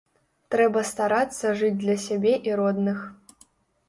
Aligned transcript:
Трэба 0.53 0.79
старацца 0.91 1.51
жыць 1.59 1.77
для 1.83 1.95
сябе 2.05 2.31
і 2.49 2.57
родных. 2.61 2.99